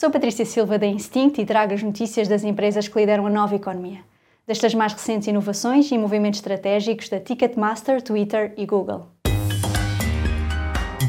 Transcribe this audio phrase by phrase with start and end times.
[0.00, 3.54] Sou Patrícia Silva da Instinct e trago as notícias das empresas que lideram a nova
[3.54, 4.00] economia.
[4.46, 9.08] Destas mais recentes inovações e movimentos estratégicos da Ticketmaster, Twitter e Google.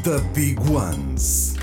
[0.04, 1.54] The Big Ones.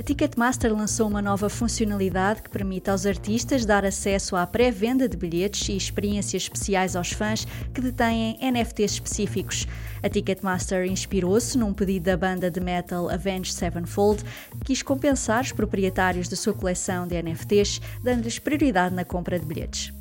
[0.00, 5.14] A Ticketmaster lançou uma nova funcionalidade que permite aos artistas dar acesso à pré-venda de
[5.14, 9.68] bilhetes e experiências especiais aos fãs que detêm NFTs específicos.
[10.02, 14.24] A Ticketmaster inspirou-se num pedido da banda de metal Avenged Sevenfold,
[14.60, 19.44] que quis compensar os proprietários da sua coleção de NFTs, dando-lhes prioridade na compra de
[19.44, 19.99] bilhetes.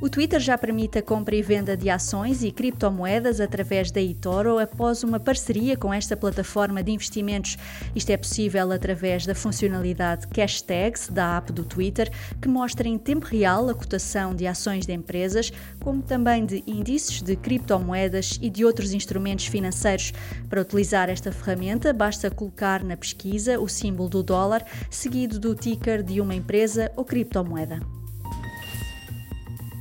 [0.00, 4.58] O Twitter já permite a compra e venda de ações e criptomoedas através da eToro
[4.58, 7.58] após uma parceria com esta plataforma de investimentos.
[7.94, 13.26] Isto é possível através da funcionalidade Cashtags da app do Twitter, que mostra em tempo
[13.26, 18.64] real a cotação de ações de empresas, como também de índices de criptomoedas e de
[18.64, 20.14] outros instrumentos financeiros.
[20.48, 26.02] Para utilizar esta ferramenta, basta colocar na pesquisa o símbolo do dólar, seguido do ticker
[26.02, 27.99] de uma empresa ou criptomoeda.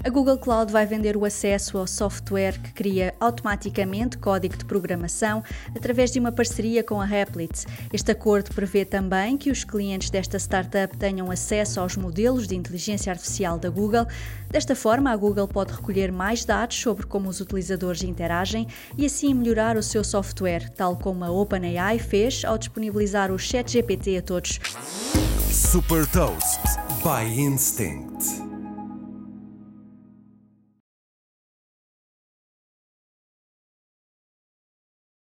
[0.02, 5.44] A Google Cloud vai vender o acesso ao software que cria automaticamente código de programação
[5.75, 7.66] através de uma parceria com a Replit.
[7.91, 13.11] Este acordo prevê também que os clientes desta startup tenham acesso aos modelos de inteligência
[13.11, 14.06] artificial da Google.
[14.50, 19.34] Desta forma, a Google pode recolher mais dados sobre como os utilizadores interagem e assim
[19.34, 24.61] melhorar o seu software, tal como a OpenAI fez ao disponibilizar o ChatGPT a todos.
[25.52, 26.61] Super Toast
[27.03, 28.39] by Instinct.